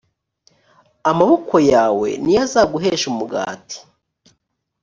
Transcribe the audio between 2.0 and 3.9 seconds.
niyo azaguhesha umugati.